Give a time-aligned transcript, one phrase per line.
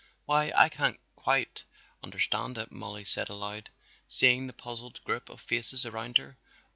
[0.25, 1.65] "Why, I can't quite
[2.01, 3.69] understand it," Mollie said aloud,
[4.07, 6.39] seeing the puzzled group of faces around her.